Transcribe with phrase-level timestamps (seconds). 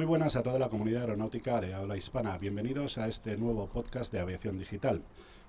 [0.00, 2.38] Muy buenas a toda la comunidad aeronáutica de habla hispana.
[2.38, 5.02] Bienvenidos a este nuevo podcast de aviación digital.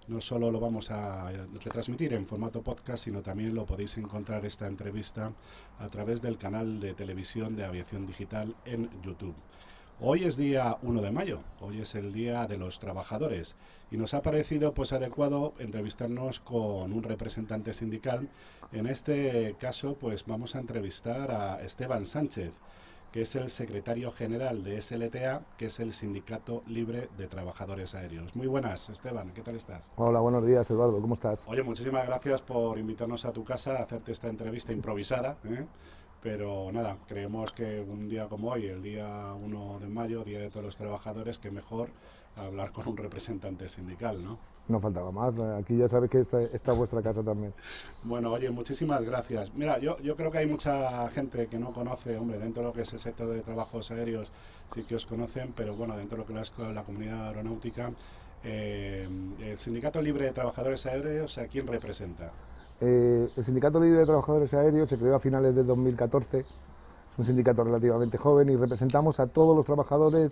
[0.10, 1.32] No solo lo vamos a
[1.64, 5.32] retransmitir en formato podcast, sino también lo podéis encontrar esta entrevista
[5.80, 9.36] a través del canal de televisión de aviación digital en YouTube.
[10.02, 13.56] Hoy es día 1 de mayo, hoy es el día de los trabajadores
[13.90, 18.28] y nos ha parecido pues adecuado entrevistarnos con un representante sindical.
[18.74, 22.60] En este caso pues vamos a entrevistar a Esteban Sánchez,
[23.12, 28.36] que es el secretario general de SLTA, que es el Sindicato Libre de Trabajadores Aéreos.
[28.36, 29.92] Muy buenas, Esteban, ¿qué tal estás?
[29.98, 31.40] Hola, buenos días, Eduardo, ¿cómo estás?
[31.48, 35.38] Oye, muchísimas gracias por invitarnos a tu casa a hacerte esta entrevista improvisada.
[35.44, 35.66] ¿eh?
[36.22, 40.50] Pero nada, creemos que un día como hoy, el día 1 de mayo, Día de
[40.50, 41.90] todos los trabajadores, que mejor
[42.36, 44.40] hablar con un representante sindical, ¿no?
[44.68, 47.54] No faltaba más, aquí ya sabes que está, está vuestra casa también.
[48.04, 49.54] Bueno, oye, muchísimas gracias.
[49.54, 52.74] Mira, yo, yo creo que hay mucha gente que no conoce, hombre, dentro de lo
[52.74, 54.32] que es el sector de trabajos aéreos
[54.74, 57.92] sí que os conocen, pero bueno, dentro de lo que es la comunidad aeronáutica,
[58.44, 59.08] eh,
[59.40, 62.32] el Sindicato Libre de Trabajadores Aéreos, ¿a quién representa?
[62.80, 66.48] Eh, el Sindicato Libre de Trabajadores Aéreos se creó a finales del 2014, es
[67.18, 70.32] un sindicato relativamente joven y representamos a todos los trabajadores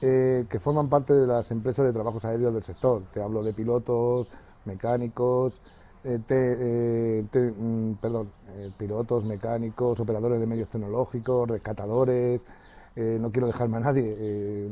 [0.00, 3.02] eh, que forman parte de las empresas de trabajos aéreos del sector.
[3.12, 4.28] Te hablo de pilotos,
[4.64, 5.54] mecánicos,
[6.04, 7.24] eh,
[7.58, 8.30] mm, perdón,
[8.78, 12.42] pilotos, mecánicos, operadores de medios tecnológicos, rescatadores,
[12.96, 14.68] no quiero dejarme a nadie,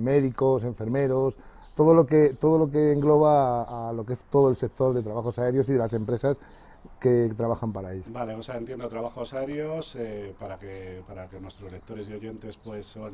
[0.00, 1.34] médicos, enfermeros,
[1.76, 5.02] todo lo que todo lo que engloba a, lo que es todo el sector de
[5.02, 6.36] trabajos aéreos y de las empresas
[7.00, 8.10] que trabajan para ellos.
[8.12, 12.56] Vale, o sea, entiendo trabajos aéreos eh, para que para que nuestros lectores y oyentes
[12.56, 13.12] pues son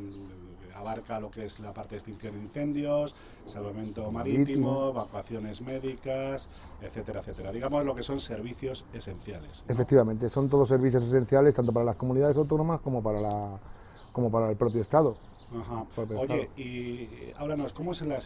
[0.74, 6.48] abarca lo que es la parte de extinción de incendios, salvamento marítimo, evacuaciones médicas,
[6.80, 7.52] etcétera, etcétera.
[7.52, 9.62] Digamos lo que son servicios esenciales.
[9.68, 13.58] Efectivamente, son todos servicios esenciales tanto para las comunidades autónomas como para la
[14.14, 15.16] como para el propio Estado.
[15.60, 15.84] Ajá.
[16.16, 18.16] Oye, y háblanos, ¿cómo es la,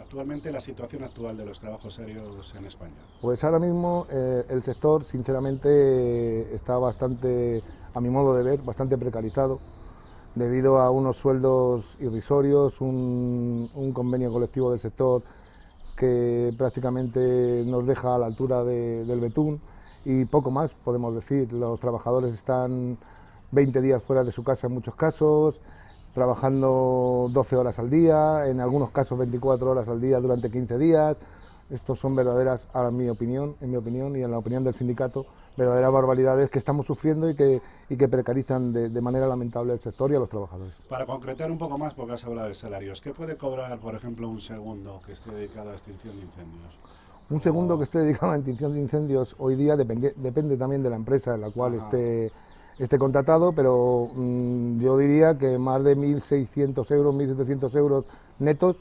[0.00, 2.94] actualmente la situación actual de los trabajos aéreos en España?
[3.20, 7.62] Pues ahora mismo eh, el sector, sinceramente, está bastante,
[7.92, 9.58] a mi modo de ver, bastante precarizado
[10.36, 15.22] debido a unos sueldos irrisorios, un, convenio colectivo del sector
[15.96, 19.60] que prácticamente nos deja a la altura del betún
[20.04, 21.52] y poco más podemos decir.
[21.52, 22.98] Los trabajadores están
[23.52, 25.60] 20 días fuera de su casa en muchos casos,
[26.14, 31.16] trabajando 12 horas al día, en algunos casos 24 horas al día durante 15 días.
[31.68, 35.26] Estos son verdaderas, a mi opinión, en mi opinión y en la opinión del sindicato,
[35.56, 40.12] verdaderas barbaridades que estamos sufriendo y que, y que precarizan de, manera lamentable el sector
[40.12, 40.72] y a los trabajadores.
[40.88, 44.28] Para concretar un poco más, porque has hablado de salarios, ¿qué puede cobrar, por ejemplo,
[44.28, 46.78] un segundo que esté dedicado a extinción de incendios?
[47.28, 50.90] Un segundo que esté dedicado a extinción de incendios hoy día depende, depende también de
[50.90, 52.30] la empresa en la cual esté
[52.78, 58.76] esté contratado, pero mm, yo diría que más de 1.600 euros, 1.700 euros netos,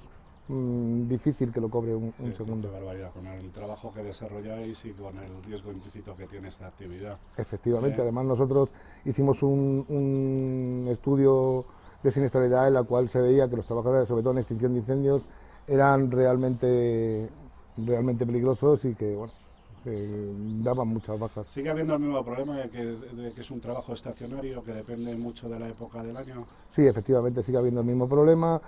[0.47, 2.71] mm, difícil que lo cobre un, segundo.
[2.71, 7.17] barbaridad, con el trabajo que desarrolláis y con el riesgo implícito que tiene esta actividad.
[7.37, 8.69] Efectivamente, además nosotros
[9.05, 11.65] hicimos un, un estudio
[12.03, 14.79] de siniestralidad en la cual se veía que los trabajadores, sobre todo en extinción de
[14.79, 15.23] incendios,
[15.67, 17.29] eran realmente,
[17.77, 19.33] realmente peligrosos y que, bueno,
[20.63, 21.47] daban muchas bajas.
[21.47, 25.59] ¿Sigue habiendo el mismo problema de que, es un trabajo estacionario que depende mucho de
[25.59, 26.45] la época del año?
[26.69, 28.61] Sí, efectivamente, sigue habiendo el mismo problema.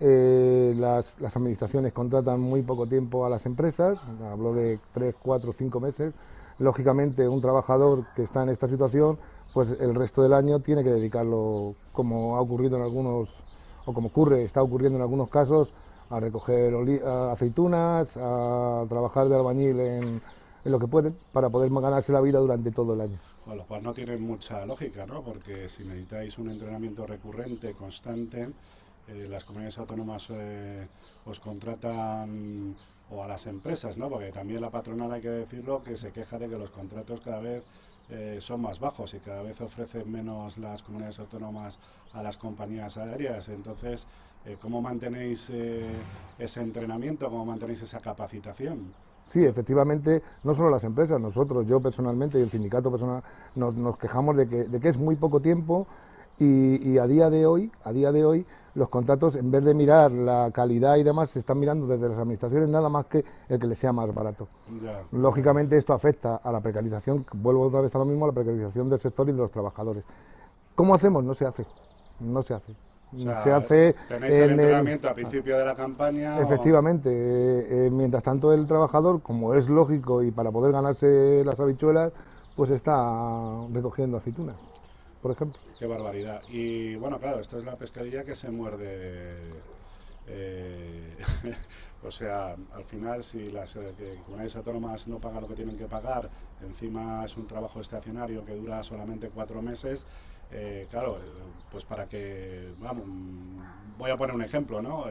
[0.00, 3.98] Eh, las, administraciones contratan muy poco tiempo a las empresas,
[4.30, 6.14] hablo de 3, 4, 5 meses.
[6.58, 9.18] Lógicamente, un trabajador que está en esta situación,
[9.52, 13.28] pues el resto del año tiene que dedicarlo, como ha ocurrido en algunos,
[13.84, 15.72] o como ocurre, está ocurriendo en algunos casos,
[16.10, 16.74] a recoger
[17.30, 20.22] aceitunas, a trabajar de albañil en,
[20.64, 23.18] en lo que pueden para poder ganarse la vida durante todo el año.
[23.44, 25.22] Con lo cual no tiene mucha lógica, ¿no?
[25.22, 28.50] Porque si necesitáis un entrenamiento recurrente, constante,
[29.08, 30.86] eh, las comunidades autónomas eh,
[31.24, 32.74] os contratan
[33.10, 34.08] o a las empresas, ¿no?
[34.08, 37.40] Porque también la patronal, hay que decirlo, que se queja de que los contratos cada
[37.40, 37.64] vez
[38.10, 41.78] eh, son más bajos y cada vez ofrecen menos las comunidades autónomas
[42.12, 43.48] a las compañías aéreas.
[43.48, 44.06] Entonces,
[44.60, 45.50] ¿cómo mantenéis
[46.38, 47.28] ese entrenamiento?
[47.30, 48.92] ¿Cómo mantenéis esa capacitación?
[49.26, 53.22] Sí, efectivamente, no solo las empresas, nosotros, yo personalmente y el sindicato personal,
[53.54, 55.86] nos, quejamos de que, de que, es muy poco tiempo
[56.38, 60.10] y, a día de hoy, a día de hoy, los contratos, en vez de mirar
[60.10, 63.66] la calidad y demás, se están mirando desde las administraciones nada más que el que
[63.66, 64.48] les sea más barato.
[65.12, 68.88] Lógicamente esto afecta a la precarización, vuelvo otra vez a lo mismo, a la precarización
[68.90, 70.04] del sector y de los trabajadores.
[70.74, 71.22] ¿Cómo hacemos?
[71.22, 71.66] No se hace,
[72.20, 72.74] no se hace
[73.16, 76.40] se hace tenéis el entrenamiento a principio de la campaña.
[76.40, 81.58] Efectivamente, eh, eh, mientras tanto el trabajador, como es lógico y para poder ganarse las
[81.60, 82.12] habichuelas,
[82.56, 84.56] pues está recogiendo aceitunas.
[85.20, 85.58] por ejemplo.
[85.78, 86.42] Qué barbaridad.
[86.48, 89.36] Y bueno, claro, esto es la pescadilla que se muerde.
[90.26, 91.16] Eh,
[92.04, 93.94] o sea, al final, si las eh,
[94.24, 96.28] comunidades autónomas no pagan lo que tienen que pagar,
[96.62, 100.06] encima es un trabajo estacionario que dura solamente cuatro meses,
[100.50, 101.18] eh, claro,
[101.70, 103.04] pues para que, vamos,
[103.98, 105.06] voy a poner un ejemplo, ¿no?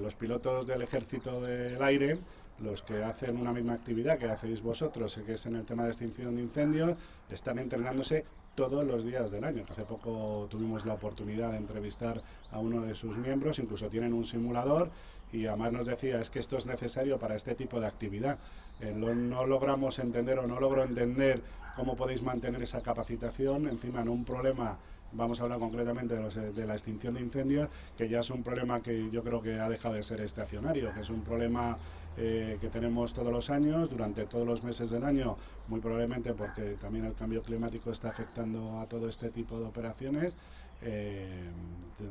[0.00, 2.18] los pilotos del ejército del aire
[2.58, 5.90] los que hacen una misma actividad que hacéis vosotros, que es en el tema de
[5.90, 6.96] extinción de incendios,
[7.28, 8.24] están entrenándose
[8.54, 9.64] todos los días del año.
[9.70, 14.24] Hace poco tuvimos la oportunidad de entrevistar a uno de sus miembros, incluso tienen un
[14.24, 14.90] simulador
[15.32, 18.38] y además nos decía es que esto es necesario para este tipo de actividad.
[18.80, 21.42] Eh, no logramos entender o no logro entender
[21.74, 24.78] cómo podéis mantener esa capacitación encima en un problema
[25.12, 29.10] vamos a hablar concretamente de, la extinción de incendios, que ya es un problema que
[29.10, 31.78] yo creo que ha dejado de ser estacionario, que es un problema
[32.16, 35.36] eh, que tenemos todos los años, durante todos los meses del año,
[35.68, 40.36] muy probablemente porque también el cambio climático está afectando a todo este tipo de operaciones.
[40.82, 41.50] Eh,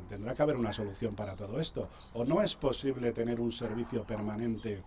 [0.08, 1.88] tendrá que haber una solución para todo esto.
[2.14, 4.82] ¿O no es posible tener un servicio permanente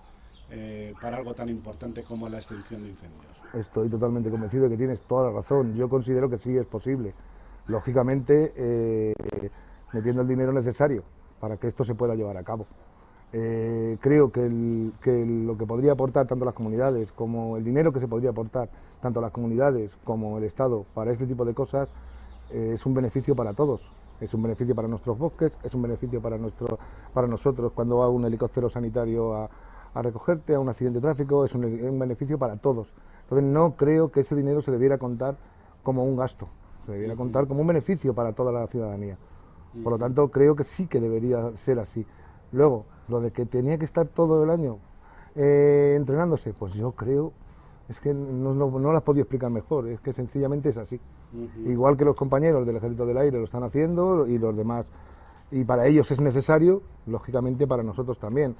[0.50, 3.26] eh, para algo tan importante como la extinción de incendios?
[3.54, 5.76] Estoy totalmente convencido de que tienes toda la razón.
[5.76, 7.14] Yo considero que sí es posible
[7.68, 9.14] lógicamente eh,
[9.94, 11.04] metiendo el dinero necesario
[11.40, 12.66] para que esto se pueda llevar a cabo.
[13.32, 18.32] Creo que, lo que podría aportar tanto las comunidades como el dinero que se podría
[18.32, 18.70] aportar
[19.02, 21.90] tanto las comunidades como el Estado para este tipo de cosas
[22.52, 23.82] eh, es un beneficio para todos.
[24.20, 26.78] Es un beneficio para nuestros bosques, es un beneficio para, nuestro,
[27.14, 29.50] para nosotros cuando va un helicóptero sanitario a,
[30.02, 32.90] recogerte a un accidente de tráfico, es un, un beneficio para todos.
[33.24, 35.38] Entonces no creo que ese dinero se debiera contar
[35.84, 36.48] como un gasto,
[36.86, 39.18] se debiera contar como un beneficio para toda la ciudadanía.
[39.84, 42.06] Por lo tanto, creo que sí que debería ser así.
[42.52, 44.80] Luego, lo de que tenía que estar todo el año
[45.36, 47.32] eh, entrenándose, pues yo creo,
[47.90, 51.00] es que no, no, las podía explicar mejor, es que sencillamente es así.
[51.66, 54.86] Igual que los compañeros del Ejército del Aire lo están haciendo y los demás,
[55.50, 58.56] y para ellos es necesario, lógicamente para nosotros también.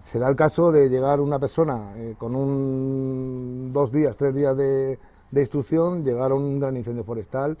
[0.00, 4.98] Será el caso de llegar una persona eh, con un dos días, tres días de,
[5.30, 7.58] de instrucción, llegar a un gran incendio forestal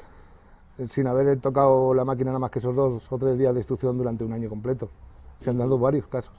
[0.78, 3.60] eh, sin haber tocado la máquina nada más que esos dos o tres días de
[3.60, 4.88] instrucción durante un año completo.
[5.38, 6.32] Se han dado varios casos.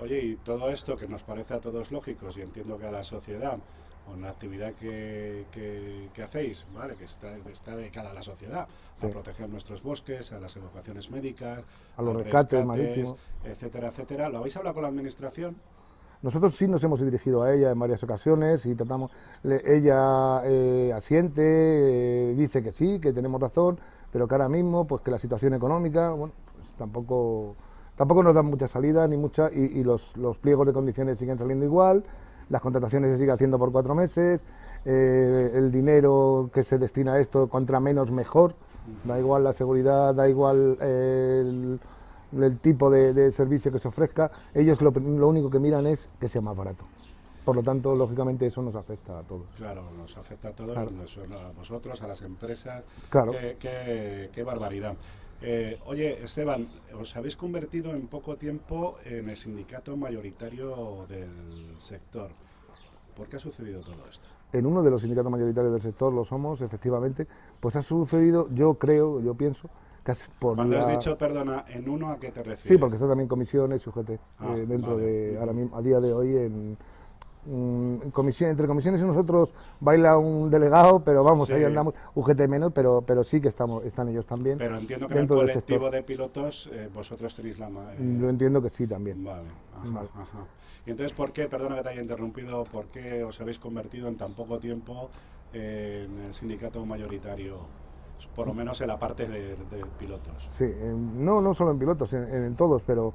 [0.00, 3.04] Oye, y todo esto que nos parece a todos lógicos, y entiendo que a la
[3.04, 3.58] sociedad,
[4.06, 5.46] con la actividad que,
[6.12, 6.94] que, hacéis, ¿vale?
[6.96, 8.66] que está, está dedicada a la sociedad,
[9.00, 11.62] a proteger nuestros bosques, a las evacuaciones médicas,
[11.96, 14.28] a los rescates, marítimos, etcétera, etcétera.
[14.28, 15.56] ¿Lo habéis hablado con la administración?
[16.24, 19.10] Nosotros sí nos hemos dirigido a ella en varias ocasiones y tratamos,
[19.42, 23.78] ella eh, asiente, eh, dice que sí, que tenemos razón,
[24.10, 27.56] pero que ahora mismo, pues que la situación económica, bueno, pues tampoco,
[27.96, 32.04] tampoco nos dan mucha salida ni mucha, y, los, pliegos de condiciones siguen saliendo igual,
[32.48, 34.40] las contrataciones se siguen haciendo por cuatro meses,
[34.84, 38.54] eh, el dinero que se destina a esto contra menos mejor,
[39.04, 41.80] da igual la seguridad, da igual el
[42.42, 44.90] el tipo de, servicio que se ofrezca, ellos lo,
[45.28, 46.84] único que miran es que sea más barato.
[47.44, 49.46] Por lo tanto, lógicamente, eso nos afecta a todos.
[49.56, 50.84] Claro, nos afecta a todos, a
[51.54, 52.84] vosotros, a las empresas.
[53.10, 53.32] Claro.
[53.32, 54.96] Qué, barbaridad.
[55.42, 62.30] Eh, oye, Esteban, os habéis convertido en poco tiempo en el sindicato mayoritario del sector.
[63.16, 64.28] ¿Por qué ha sucedido todo esto?
[64.52, 67.26] En uno de los sindicatos mayoritarios del sector lo somos, efectivamente.
[67.60, 69.68] Pues ha sucedido, yo creo, yo pienso,
[70.38, 72.68] cuando has dicho, perdona, ¿en uno a qué te refieres?
[72.68, 75.98] Sí, porque está también comisiones y UGT ah, eh, dentro de, ahora mismo, a día
[75.98, 76.76] de hoy en,
[78.12, 83.02] comisión, entre comisiones y nosotros baila un delegado, pero vamos, ahí andamos, UGT menos, pero,
[83.06, 84.58] pero sí que estamos, están ellos también.
[84.58, 87.68] Pero entiendo que en el colectivo de pilotos eh, vosotros tenéis la...
[87.68, 89.22] Eh, Yo entiendo que sí también.
[89.22, 90.46] Vale, ajá,
[90.86, 94.16] Y entonces, ¿por qué, perdona que te haya interrumpido, por qué os habéis convertido en
[94.16, 95.10] tan poco tiempo
[95.52, 97.58] en el sindicato mayoritario?
[98.34, 99.56] por lo menos en la parte de,
[99.98, 100.48] pilotos.
[100.56, 100.64] Sí,
[101.16, 103.12] no, no solo en pilotos, en, todos, pero,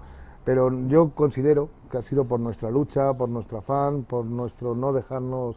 [0.50, 4.92] pero yo considero que ha sido por nuestra lucha, por nuestro afán, por nuestro no
[4.92, 5.56] dejarnos,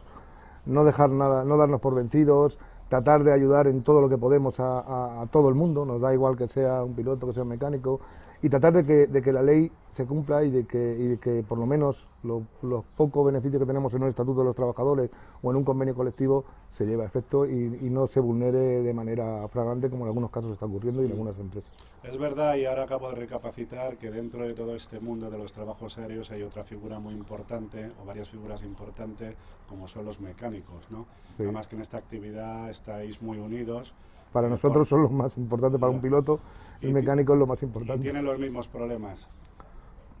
[0.67, 2.59] no dejar nada, no darnos por vencidos,
[2.89, 6.37] tratar de ayudar en todo lo que podemos a, todo el mundo, nos da igual
[6.37, 8.01] que sea un piloto, que sea un mecánico,
[8.43, 11.17] y tratar de que, de que la ley se cumpla y de que, y de
[11.17, 15.09] que por lo menos los pocos beneficios que tenemos en un estatuto de los trabajadores
[15.41, 17.53] o en un convenio colectivo se lleve a efecto y,
[17.93, 21.39] no se vulnere de manera fragante como en algunos casos está ocurriendo y en algunas
[21.39, 21.71] empresas.
[22.03, 25.53] Es verdad y ahora acabo de recapacitar que dentro de todo este mundo de los
[25.53, 29.35] trabajos aéreos hay otra figura muy importante o varias figuras importantes
[29.69, 31.05] como son los mecánicos, ¿no?
[31.39, 33.93] Además que en esta actividad estáis muy unidos.
[34.33, 36.39] Para nosotros son los más importantes, para un piloto
[36.81, 37.99] y, mecánico es lo más importante.
[37.99, 39.29] Y tienen los mismos problemas.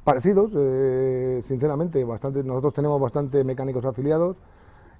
[0.03, 2.43] Parecidos, eh, sinceramente, bastante.
[2.43, 4.37] Nosotros tenemos bastante mecánicos afiliados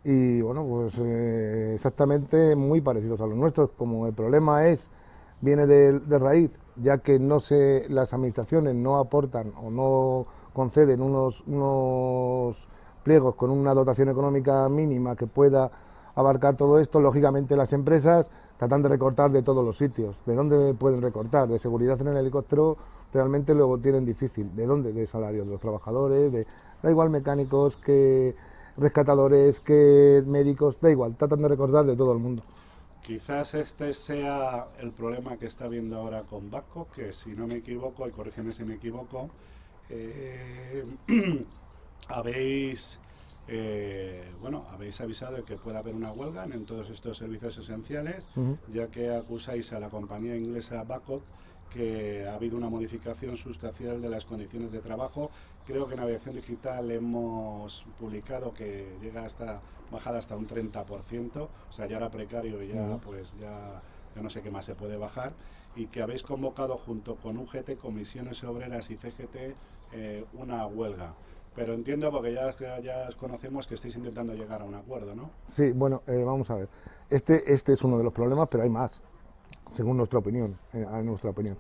[0.04, 3.70] y bueno, pues eh, exactamente muy parecidos a los nuestros.
[3.78, 4.90] Como el problema es
[5.42, 11.44] viene de, raíz, ya que no se, las administraciones no aportan o no conceden unos,
[11.48, 12.58] unos
[13.04, 15.70] pliegos con una dotación económica mínima que pueda
[16.16, 18.30] abarcar todo esto, lógicamente las empresas
[18.64, 20.16] tratan de recortar de todos los sitios.
[20.26, 21.50] ¿De dónde pueden recortar?
[21.50, 22.78] De seguridad en el helicóptero
[23.14, 24.56] realmente lo tienen difícil.
[24.56, 24.94] ¿De dónde?
[24.94, 26.48] De salarios de los trabajadores, de,
[26.82, 28.34] da igual mecánicos que
[28.78, 32.42] rescatadores, que médicos, da igual, tratan de recortar de todo el mundo.
[33.02, 37.56] Quizás este sea el problema que está viendo ahora con Baco, que si no me
[37.56, 39.30] equivoco, y corrígeme si me equivoco,
[39.90, 40.86] eh,
[42.08, 42.98] habéis
[43.48, 48.30] eh, bueno, habéis avisado de que puede haber una huelga en todos estos servicios esenciales,
[48.72, 51.24] ya que acusáis a la compañía inglesa Babcock
[51.74, 55.32] que ha habido una modificación sustancial de las condiciones de trabajo.
[55.66, 59.60] Creo que en aviación digital hemos publicado que llega hasta
[59.92, 63.82] bajada hasta un 30%, o sea, ya era precario y ya pues ya,
[64.22, 65.34] no sé qué más se puede bajar
[65.76, 69.56] y que habéis convocado junto con UGT, Comisiones Obreras y CGT
[69.94, 71.16] eh, una huelga.
[71.56, 75.30] Pero entiendo, porque ya, ya conocemos que estáis intentando llegar a un acuerdo, ¿no?
[75.48, 76.70] Sí, bueno, eh, vamos a ver.
[77.10, 78.92] Este, este es uno de los problemas, pero hay más,
[79.74, 80.58] según nuestra opinión.
[80.74, 81.58] Eh, nuestra opinión.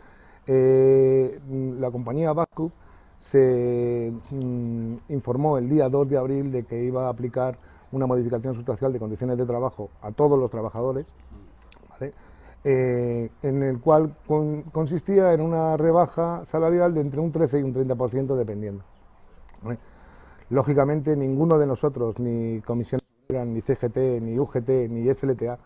[0.47, 1.39] Eh,
[1.79, 2.71] la compañía Bascu
[3.19, 7.57] se mm, informó el día 2 de abril de que iba a aplicar
[7.91, 11.05] una modificación sustancial de condiciones de trabajo a todos los trabajadores,
[12.65, 14.15] en el cual
[14.71, 18.83] consistía en una rebaja salarial de entre un 13 y un 30% dependiendo.
[20.49, 25.57] Lógicamente, ninguno de nosotros, ni Comisión ni CGT, ni UGT, ni SLTA,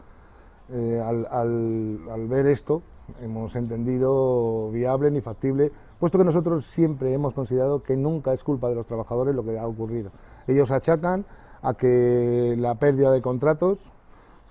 [0.69, 2.81] eh, al, ver esto,
[3.21, 8.69] hemos entendido viable ni factible, puesto que nosotros siempre hemos considerado que nunca es culpa
[8.69, 10.11] de los trabajadores lo que ha ocurrido.
[10.45, 11.25] Ellos achacan
[11.61, 13.79] a que la pérdida de contratos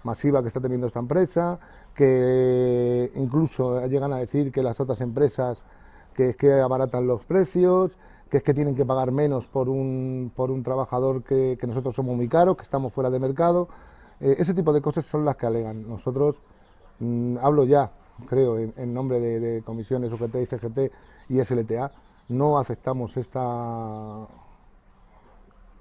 [0.02, 1.58] masiva que está teniendo esta empresa,
[1.94, 5.64] que incluso llegan a decir que las otras empresas
[6.14, 7.98] que que abaratan los precios,
[8.30, 12.16] que es que tienen que pagar menos por un, por un trabajador que, nosotros somos
[12.16, 13.68] muy caros, que estamos fuera de mercado.
[14.20, 15.88] Eh, ese tipo de cosas son las que alegan.
[15.88, 16.36] Nosotros,
[16.98, 17.90] mm, hablo ya,
[18.28, 20.92] creo, en, nombre de, comisiones UGT y CGT
[21.28, 21.92] y SLTA,
[22.28, 24.26] no aceptamos esta,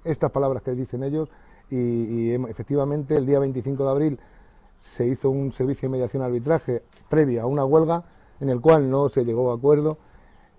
[0.04, 1.28] estas palabras que dicen ellos
[1.70, 4.20] y, efectivamente el día 25 de abril
[4.78, 8.04] se hizo un servicio de mediación arbitraje previa a una huelga
[8.38, 9.96] en el cual no se llegó a acuerdo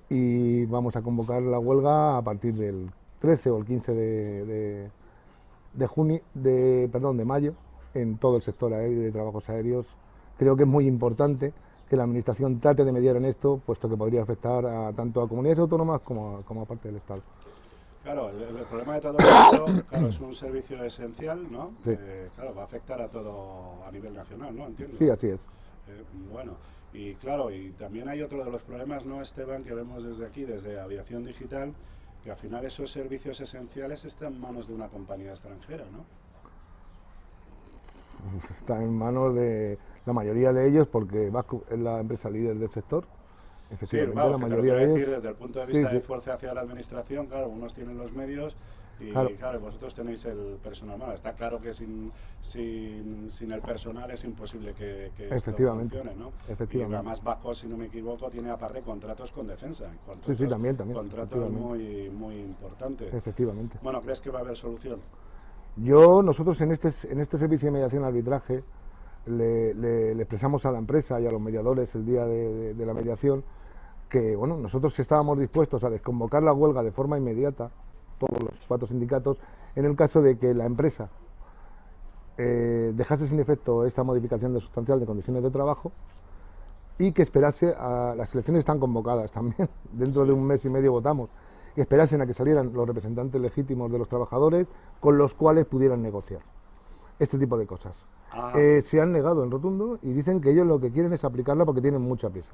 [0.09, 4.89] y vamos a convocar la huelga a partir del 13 o el 15 de,
[5.73, 7.53] de, junio, de, perdón, de mayo
[7.93, 9.87] en todo el sector aéreo y de trabajos aéreos.
[10.37, 11.53] Creo que es muy importante
[11.89, 15.27] que la Administración trate de mediar en esto, puesto que podría afectar a, tanto a
[15.27, 17.21] comunidades autónomas como a, como a parte del Estado.
[18.03, 21.71] Claro, el, problema de todo esto, claro, es un servicio esencial, ¿no?
[21.83, 21.91] Sí.
[22.35, 24.67] claro, va a afectar a todo a nivel nacional, ¿no?
[24.67, 24.95] Entiendo.
[24.95, 25.41] Sí, así es.
[25.89, 26.53] Eh, bueno,
[26.97, 30.45] y claro, y también hay otro de los problemas, ¿no, Esteban, que vemos desde aquí,
[30.45, 31.75] desde Aviación Digital,
[32.23, 36.05] que al final esos servicios esenciales están en manos de una compañía extranjera, ¿no?
[38.57, 39.77] Están en manos de
[40.07, 43.05] la mayoría de ellos porque Vasco es la empresa líder del sector.
[43.69, 45.11] Efectivamente, sí, la mayoría de ellos.
[45.11, 48.55] desde el punto de vista de fuerza hacia la administración, claro, unos tienen los medios
[48.99, 49.59] y claro.
[49.59, 51.01] vosotros tenéis el personal.
[51.13, 52.11] Está claro que sin,
[52.41, 56.31] sin, sin el personal es imposible que, que esto funcione, ¿no?
[56.47, 56.93] Efectivamente.
[56.95, 57.21] Y además
[57.53, 59.91] si no me equivoco, tiene aparte contratos con defensa.
[60.25, 60.97] sí, sí, también, también.
[60.97, 63.13] Contratos muy, muy importantes.
[63.13, 63.77] Efectivamente.
[63.81, 64.99] Bueno, ¿crees que va a haber solución?
[65.75, 68.63] Yo, nosotros en este, en este servicio de mediación arbitraje
[69.27, 72.93] le, le, expresamos a la empresa y a los mediadores el día de, de la
[72.93, 73.43] mediación
[74.09, 77.69] que, bueno, nosotros estábamos dispuestos a desconvocar la huelga de forma inmediata
[78.17, 79.37] todos los cuatro sindicatos,
[79.75, 81.09] en el caso de que la empresa
[82.37, 85.91] eh, dejase sin efecto esta modificación de sustancial de condiciones de trabajo
[86.99, 90.91] y que esperase a las elecciones están convocadas también, dentro de un mes y medio
[90.91, 91.29] votamos,
[91.75, 94.67] y esperasen a que salieran los representantes legítimos de los trabajadores
[94.99, 96.41] con los cuales pudieran negociar
[97.19, 97.95] este tipo de cosas.
[98.31, 98.51] Ah.
[98.55, 101.65] Eh, se han negado en rotundo y dicen que ellos lo que quieren es aplicarla
[101.65, 102.51] porque tienen mucha prisa.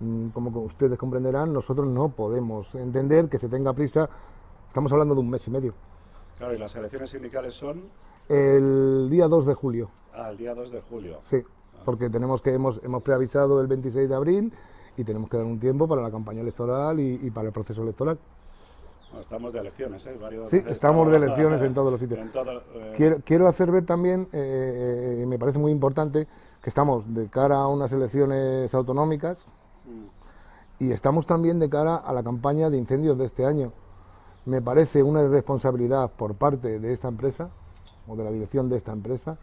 [0.00, 4.08] Mm, como ustedes comprenderán, nosotros no podemos entender que se tenga prisa
[4.70, 5.74] Estamos hablando de un mes y medio.
[6.38, 7.82] Claro, ¿y las elecciones sindicales son?
[8.28, 9.90] El día 2 de julio.
[10.14, 11.18] Ah, el día 2 de julio.
[11.22, 11.82] Sí, ah.
[11.84, 14.52] porque tenemos que hemos, hemos preavisado el 26 de abril
[14.96, 18.16] y tenemos que dar un tiempo para la campaña electoral y, para el proceso electoral.
[19.18, 20.16] estamos de elecciones, ¿eh?
[20.48, 22.20] sí, estamos de elecciones en todos los sitios.
[22.20, 26.28] Eh, quiero, quiero, hacer ver también, eh, me parece muy importante,
[26.62, 29.46] que estamos de cara a unas elecciones autonómicas
[29.84, 30.84] mm.
[30.84, 33.72] y estamos también de cara a la campaña de incendios de este año
[34.46, 37.50] me parece una irresponsabilidad por parte de esta empresa
[38.08, 39.38] o de la dirección de esta empresa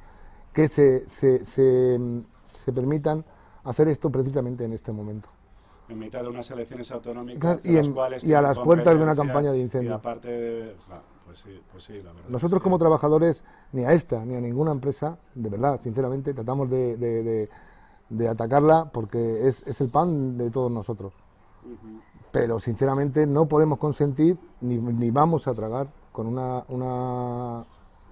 [0.53, 3.23] que se, se, se, permitan
[3.63, 5.29] hacer esto precisamente en este momento.
[5.87, 7.73] En mitad de unas elecciones autonómicas y,
[8.27, 9.95] y a las puertas de una campaña de incendio.
[9.95, 10.75] aparte
[11.27, 12.29] pues sí, pues sí, la verdad.
[12.29, 17.49] Nosotros como trabajadores, ni a esta ni a ninguna empresa, de verdad, sinceramente, tratamos de,
[18.09, 21.13] de, atacarla porque es, es, el pan de todos nosotros.
[22.31, 27.65] Pero sinceramente no podemos consentir ni, ni vamos a tragar con una, una,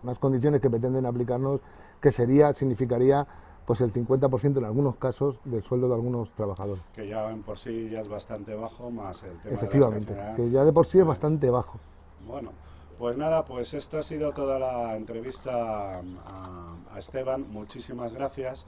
[0.04, 1.60] unas condiciones que pretenden aplicarnos,
[2.00, 3.28] que sería, significaría
[3.66, 6.84] pues el 50% en algunos casos del sueldo de algunos trabajadores.
[6.94, 10.36] Que ya en por sí ya es bastante bajo, más el tema Efectivamente, de la
[10.36, 11.80] que ya de por sí es bastante bajo.
[12.28, 12.52] Bueno,
[12.98, 17.52] pues nada, pues esta ha sido toda la entrevista a, Esteban.
[17.52, 18.66] Muchísimas gracias.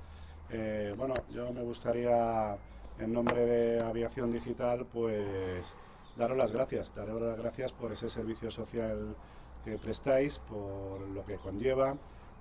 [0.50, 2.58] Eh, bueno, yo me gustaría,
[3.00, 5.76] en nombre de Aviación Digital, pues
[6.18, 9.16] daros las gracias, daros las gracias por ese servicio social
[9.64, 11.96] que prestáis, por lo que conlleva.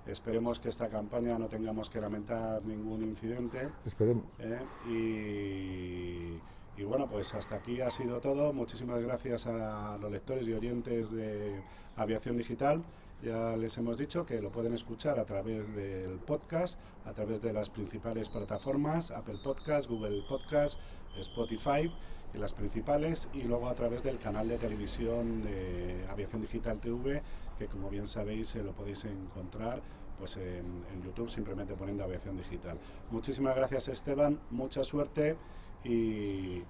[0.05, 3.69] Esperemos que esta campaña no tengamos que lamentar ningún incidente.
[3.85, 4.23] Esperemos.
[4.39, 6.39] Eh, y
[6.77, 8.53] y bueno, pues hasta aquí ha sido todo.
[8.53, 11.59] Muchísimas gracias a los lectores y oyentes de
[11.95, 12.83] Aviación Digital.
[13.23, 17.51] Ya les hemos dicho que lo pueden escuchar a través del podcast, a través de
[17.51, 20.79] las principales plataformas, Apple Podcast, Google Podcast,
[21.17, 21.91] Spotify,
[22.33, 27.21] y las principales, y luego a través del canal de televisión de Aviación Digital TV,
[27.57, 29.81] que como bien sabéis se lo podéis encontrar
[30.19, 32.77] pues en, en YouTube simplemente poniendo Aviación Digital.
[33.11, 35.37] Muchísimas gracias Esteban, mucha suerte
[35.83, 36.63] y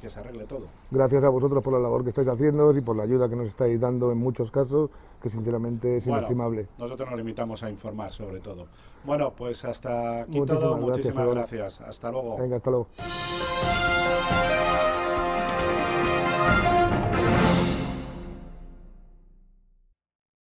[0.00, 0.66] que se arregle todo.
[0.90, 3.48] Gracias a vosotros por la labor que estáis haciendo y por la ayuda que nos
[3.48, 4.90] estáis dando en muchos casos,
[5.22, 6.68] que sinceramente es inestimable.
[6.78, 8.66] Nosotros nos limitamos a informar sobre todo.
[9.04, 10.76] Bueno, pues hasta aquí todo.
[10.76, 11.80] Muchísimas gracias.
[11.80, 12.36] Hasta luego.
[12.38, 12.86] Venga, hasta luego.